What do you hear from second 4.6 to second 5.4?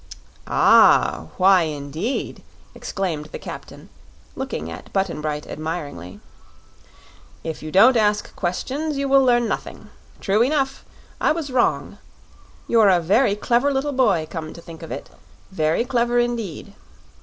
at Button